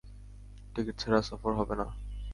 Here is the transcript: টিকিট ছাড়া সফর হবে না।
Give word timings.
টিকিট 0.73 0.95
ছাড়া 1.01 1.19
সফর 1.21 1.51
হবে 1.59 1.75
না। 1.79 1.87